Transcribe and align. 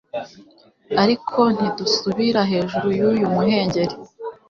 ariko 1.03 1.39
ntidusubira 1.55 2.41
hejuru 2.51 2.87
yuyu 2.99 3.25
muhengeri 3.33 3.95